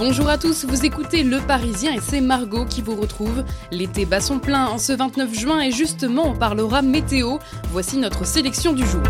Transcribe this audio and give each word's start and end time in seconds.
Bonjour 0.00 0.30
à 0.30 0.38
tous, 0.38 0.64
vous 0.64 0.86
écoutez 0.86 1.22
Le 1.22 1.40
Parisien 1.40 1.92
et 1.92 2.00
c'est 2.00 2.22
Margot 2.22 2.64
qui 2.64 2.80
vous 2.80 2.96
retrouve. 2.96 3.44
L'été 3.70 4.06
bat 4.06 4.22
son 4.22 4.38
plein 4.38 4.64
en 4.64 4.78
ce 4.78 4.94
29 4.94 5.38
juin 5.38 5.60
et 5.60 5.72
justement 5.72 6.22
on 6.24 6.34
parlera 6.34 6.80
météo. 6.80 7.36
Voici 7.70 7.98
notre 7.98 8.24
sélection 8.24 8.72
du 8.72 8.86
jour. 8.86 9.02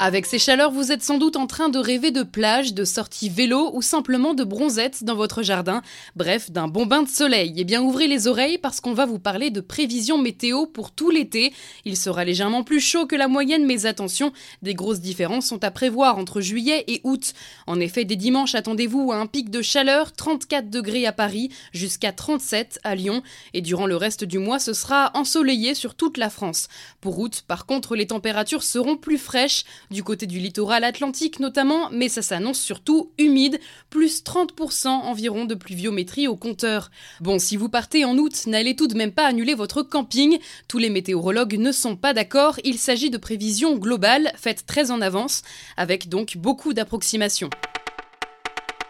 Avec 0.00 0.26
ces 0.26 0.38
chaleurs, 0.38 0.70
vous 0.70 0.92
êtes 0.92 1.02
sans 1.02 1.18
doute 1.18 1.34
en 1.34 1.48
train 1.48 1.70
de 1.70 1.78
rêver 1.80 2.12
de 2.12 2.22
plage, 2.22 2.72
de 2.72 2.84
sorties 2.84 3.28
vélo 3.28 3.72
ou 3.74 3.82
simplement 3.82 4.32
de 4.32 4.44
bronzette 4.44 5.02
dans 5.02 5.16
votre 5.16 5.42
jardin. 5.42 5.82
Bref, 6.14 6.52
d'un 6.52 6.68
bon 6.68 6.86
bain 6.86 7.02
de 7.02 7.08
soleil. 7.08 7.52
Eh 7.56 7.64
bien, 7.64 7.82
ouvrez 7.82 8.06
les 8.06 8.28
oreilles 8.28 8.58
parce 8.58 8.80
qu'on 8.80 8.92
va 8.92 9.06
vous 9.06 9.18
parler 9.18 9.50
de 9.50 9.60
prévisions 9.60 10.16
météo 10.16 10.66
pour 10.66 10.92
tout 10.92 11.10
l'été. 11.10 11.52
Il 11.84 11.96
sera 11.96 12.24
légèrement 12.24 12.62
plus 12.62 12.78
chaud 12.78 13.06
que 13.06 13.16
la 13.16 13.26
moyenne, 13.26 13.66
mais 13.66 13.86
attention, 13.86 14.32
des 14.62 14.72
grosses 14.72 15.00
différences 15.00 15.46
sont 15.46 15.64
à 15.64 15.72
prévoir 15.72 16.16
entre 16.16 16.40
juillet 16.40 16.84
et 16.86 17.00
août. 17.02 17.32
En 17.66 17.80
effet, 17.80 18.04
dès 18.04 18.14
dimanche, 18.14 18.54
attendez-vous 18.54 19.10
à 19.10 19.16
un 19.16 19.26
pic 19.26 19.50
de 19.50 19.62
chaleur, 19.62 20.12
34 20.12 20.70
degrés 20.70 21.06
à 21.06 21.12
Paris, 21.12 21.50
jusqu'à 21.72 22.12
37 22.12 22.78
à 22.84 22.94
Lyon. 22.94 23.24
Et 23.52 23.62
durant 23.62 23.86
le 23.86 23.96
reste 23.96 24.22
du 24.22 24.38
mois, 24.38 24.60
ce 24.60 24.74
sera 24.74 25.10
ensoleillé 25.14 25.74
sur 25.74 25.96
toute 25.96 26.18
la 26.18 26.30
France. 26.30 26.68
Pour 27.00 27.18
août, 27.18 27.42
par 27.48 27.66
contre, 27.66 27.96
les 27.96 28.06
températures 28.06 28.62
seront 28.62 28.96
plus 28.96 29.18
fraîches 29.18 29.64
du 29.90 30.02
côté 30.02 30.26
du 30.26 30.38
littoral 30.38 30.84
atlantique 30.84 31.40
notamment, 31.40 31.90
mais 31.90 32.08
ça 32.08 32.22
s'annonce 32.22 32.60
surtout 32.60 33.10
humide, 33.18 33.60
plus 33.90 34.22
30% 34.22 34.88
environ 34.88 35.44
de 35.44 35.54
pluviométrie 35.54 36.28
au 36.28 36.36
compteur. 36.36 36.90
Bon, 37.20 37.38
si 37.38 37.56
vous 37.56 37.68
partez 37.68 38.04
en 38.04 38.16
août, 38.16 38.46
n'allez 38.46 38.76
tout 38.76 38.86
de 38.86 38.96
même 38.96 39.12
pas 39.12 39.26
annuler 39.26 39.54
votre 39.54 39.82
camping. 39.82 40.38
Tous 40.68 40.78
les 40.78 40.90
météorologues 40.90 41.58
ne 41.58 41.72
sont 41.72 41.96
pas 41.96 42.14
d'accord, 42.14 42.58
il 42.64 42.78
s'agit 42.78 43.10
de 43.10 43.18
prévisions 43.18 43.76
globales, 43.76 44.32
faites 44.36 44.66
très 44.66 44.90
en 44.90 45.00
avance, 45.00 45.42
avec 45.76 46.08
donc 46.08 46.36
beaucoup 46.36 46.74
d'approximations. 46.74 47.50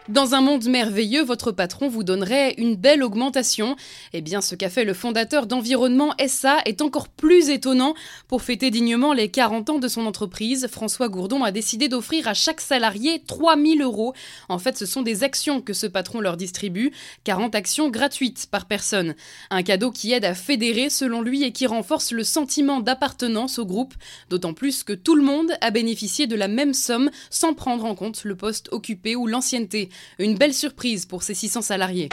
Dans 0.08 0.34
un 0.34 0.40
monde 0.40 0.64
merveilleux, 0.64 1.22
votre 1.22 1.52
patron 1.52 1.86
vous 1.90 2.02
donnerait 2.02 2.54
une 2.56 2.76
belle 2.76 3.02
augmentation. 3.02 3.76
Eh 4.14 4.22
bien, 4.22 4.40
ce 4.40 4.54
qu'a 4.54 4.70
fait 4.70 4.86
le 4.86 4.94
fondateur 4.94 5.46
d'Environnement 5.46 6.14
SA 6.26 6.62
est 6.64 6.80
encore 6.80 7.08
plus 7.08 7.50
étonnant. 7.50 7.92
Pour 8.26 8.40
fêter 8.40 8.70
dignement 8.70 9.12
les 9.12 9.28
40 9.28 9.68
ans 9.68 9.78
de 9.78 9.86
son 9.86 10.06
entreprise, 10.06 10.66
François 10.68 11.10
Gourdon 11.10 11.44
a 11.44 11.50
décidé 11.50 11.88
d'offrir 11.88 12.26
à 12.26 12.32
chaque 12.32 12.62
salarié 12.62 13.22
3000 13.26 13.82
euros. 13.82 14.14
En 14.48 14.58
fait, 14.58 14.78
ce 14.78 14.86
sont 14.86 15.02
des 15.02 15.24
actions 15.24 15.60
que 15.60 15.74
ce 15.74 15.86
patron 15.86 16.20
leur 16.20 16.38
distribue, 16.38 16.90
40 17.24 17.54
actions 17.54 17.90
gratuites 17.90 18.46
par 18.50 18.64
personne. 18.64 19.14
Un 19.50 19.62
cadeau 19.62 19.90
qui 19.90 20.12
aide 20.12 20.24
à 20.24 20.34
fédérer, 20.34 20.88
selon 20.88 21.20
lui, 21.20 21.44
et 21.44 21.52
qui 21.52 21.66
renforce 21.66 22.12
le 22.12 22.24
sentiment 22.24 22.80
d'appartenance 22.80 23.58
au 23.58 23.66
groupe, 23.66 23.92
d'autant 24.30 24.54
plus 24.54 24.84
que 24.84 24.94
tout 24.94 25.16
le 25.16 25.22
monde 25.22 25.52
a 25.60 25.70
bénéficié 25.70 26.26
de 26.26 26.34
la 26.34 26.48
même 26.48 26.72
somme 26.72 27.10
sans 27.28 27.52
prendre 27.52 27.84
en 27.84 27.94
compte 27.94 28.24
le 28.24 28.36
poste 28.36 28.70
occupé 28.72 29.14
ou 29.14 29.26
l'ancienneté. 29.26 29.90
Une 30.18 30.36
belle 30.36 30.54
surprise 30.54 31.06
pour 31.06 31.22
ces 31.22 31.34
600 31.34 31.62
salariés. 31.62 32.08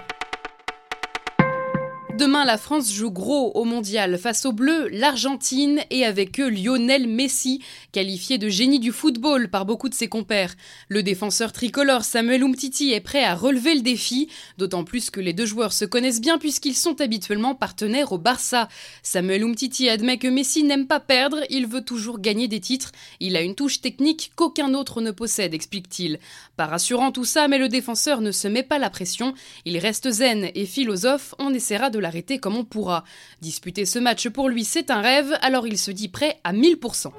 Demain, 2.17 2.45
la 2.45 2.58
France 2.58 2.94
joue 2.94 3.11
gros 3.11 3.52
au 3.55 3.66
mondial 3.66 4.17
face 4.17 4.45
aux 4.45 4.53
Bleus, 4.53 4.88
l'Argentine 4.88 5.81
et 5.89 6.05
avec 6.05 6.39
eux 6.39 6.49
Lionel 6.49 7.09
Messi, 7.09 7.61
qualifié 7.91 8.38
de 8.38 8.47
génie 8.47 8.80
du 8.80 8.94
football 8.94 9.49
par 9.49 9.66
beaucoup 9.66 9.89
de 9.89 9.94
ses 9.94 10.08
compères. 10.08 10.55
Le 10.88 11.03
défenseur 11.03 11.52
tricolore 11.52 12.05
Samuel 12.05 12.43
Umtiti 12.43 12.93
est 12.93 13.02
prêt 13.02 13.25
à 13.25 13.36
relever 13.36 13.75
le 13.75 13.81
défi, 13.81 14.30
d'autant 14.58 14.86
plus 14.86 15.09
que 15.09 15.19
les 15.19 15.33
deux 15.33 15.45
joueurs 15.45 15.73
se 15.73 15.83
connaissent 15.83 16.21
bien 16.21 16.38
puisqu'ils 16.38 16.75
sont 16.75 17.02
habituellement 17.02 17.53
partenaires 17.53 18.13
au 18.13 18.17
Barça. 18.17 18.69
Samuel 19.03 19.43
Umtiti 19.43 19.89
admet 19.89 20.17
que 20.17 20.30
Messi 20.30 20.63
n'aime 20.63 20.88
pas 20.88 21.02
perdre, 21.02 21.39
il 21.49 21.67
veut 21.67 21.83
toujours 21.83 22.19
gagner 22.19 22.47
des 22.47 22.61
titres. 22.61 22.93
Il 23.19 23.36
a 23.36 23.41
une 23.41 23.55
touche 23.55 23.81
technique 23.81 24.31
qu'aucun 24.38 24.73
autre 24.73 25.02
ne 25.02 25.11
possède, 25.11 25.53
explique-t-il. 25.53 26.19
Pas 26.55 26.66
rassurant 26.66 27.11
tout 27.11 27.25
ça, 27.25 27.49
mais 27.49 27.58
le 27.58 27.67
défenseur 27.67 28.21
ne 28.21 28.31
se 28.31 28.47
met 28.47 28.63
pas 28.63 28.80
la 28.80 28.89
pression, 28.89 29.33
il 29.66 29.77
reste 29.77 30.09
zen 30.09 30.49
et 30.55 30.66
philosophe, 30.66 31.36
on 31.39 31.53
essaiera 31.53 31.89
de 31.89 32.05
l'arrêter 32.06 32.38
comme 32.38 32.56
on 32.56 32.64
pourra. 32.64 33.03
Disputer 33.42 33.86
ce 33.86 33.98
match 33.98 34.30
pour 34.30 34.48
lui, 34.48 34.64
c'est 34.64 34.92
un 34.92 35.02
rêve, 35.02 35.33
alors 35.42 35.66
il 35.66 35.80
se 35.80 35.89
dit 35.89 36.08
prêt 36.08 36.39
à 36.43 36.54
1000%. 36.54 37.11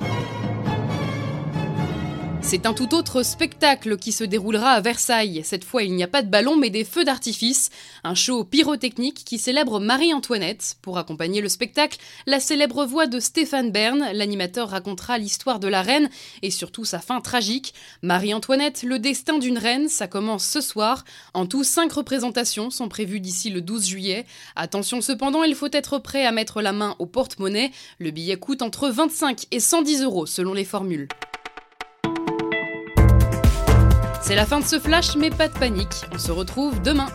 C'est 2.49 2.65
un 2.65 2.75
tout 2.75 2.95
autre 2.95 3.25
spectacle 3.25 3.97
qui 3.97 4.12
se 4.12 4.23
déroulera 4.23 4.71
à 4.71 4.81
Versailles. 4.81 5.41
Cette 5.43 5.65
fois, 5.65 5.83
il 5.83 5.93
n'y 5.97 6.05
a 6.05 6.09
pas 6.09 6.23
de 6.23 6.31
ballon, 6.31 6.55
mais 6.55 6.71
des 6.71 6.84
feux 6.84 7.03
d'artifice. 7.03 7.71
Un 8.05 8.15
show 8.15 8.45
pyrotechnique 8.45 9.25
qui 9.25 9.39
célèbre 9.39 9.81
Marie-Antoinette. 9.81 10.77
Pour 10.81 10.97
accompagner 10.97 11.41
le 11.41 11.49
spectacle, 11.49 11.99
la 12.25 12.39
célèbre 12.39 12.84
voix 12.84 13.09
de 13.09 13.19
Stéphane 13.19 13.73
Bern, 13.73 14.11
l'animateur 14.12 14.69
racontera 14.69 15.19
l'histoire 15.19 15.59
de 15.59 15.67
la 15.67 15.83
reine 15.83 16.09
et 16.43 16.53
surtout 16.53 16.84
sa 16.84 17.01
fin 17.01 17.21
tragique. 17.21 17.75
Marie-Antoinette, 18.03 18.84
le 18.84 19.01
destin 19.01 19.39
d'une 19.39 19.59
reine, 19.59 19.89
ça 19.89 20.07
commence 20.07 20.47
ce 20.47 20.61
soir. 20.61 21.05
En 21.34 21.47
tout, 21.47 21.65
cinq 21.65 21.95
représentations 21.95 22.71
sont 22.71 22.89
prévues 22.89 23.19
d'ici 23.19 23.51
le 23.51 23.61
12 23.61 23.87
juillet. 23.87 24.25
Attention 24.55 25.01
cependant, 25.01 25.43
il 25.43 25.57
faut 25.57 25.73
être 25.73 25.99
prêt 25.99 26.25
à 26.25 26.31
mettre 26.31 26.63
la 26.63 26.73
main 26.73 26.95
au 27.01 27.07
porte-monnaie. 27.07 27.73
Le 27.99 28.13
billet 28.13 28.37
coûte 28.37 28.63
entre 28.63 28.89
25 28.89 29.47
et 29.51 29.59
110 29.59 30.03
euros 30.03 30.27
selon 30.27 30.55
les 30.55 30.65
formules. 30.65 31.09
C'est 34.27 34.35
la 34.35 34.45
fin 34.45 34.59
de 34.59 34.65
ce 34.65 34.81
flash, 34.81 35.15
mais 35.15 35.31
pas 35.31 35.47
de 35.47 35.57
panique, 35.57 36.05
on 36.13 36.19
se 36.19 36.33
retrouve 36.33 36.83
demain. 36.83 37.07